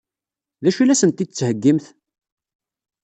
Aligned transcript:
D 0.63 0.65
acu 0.69 0.79
i 0.81 0.85
la 0.85 0.95
sent-d-tettheggimt? 0.99 1.85